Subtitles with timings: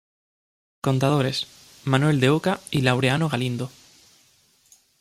[0.81, 1.45] Contadores:
[1.85, 3.69] Manuel de Oca y Laureano Galindo.